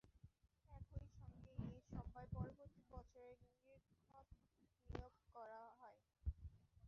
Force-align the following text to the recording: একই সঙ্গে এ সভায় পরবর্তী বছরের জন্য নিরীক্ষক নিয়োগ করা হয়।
একই 0.69 1.05
সঙ্গে 1.15 1.53
এ 1.67 1.79
সভায় 1.89 2.29
পরবর্তী 2.33 2.83
বছরের 2.91 3.37
জন্য 3.41 3.65
নিরীক্ষক 3.77 4.27
নিয়োগ 4.89 5.13
করা 5.33 5.63
হয়। 5.79 5.99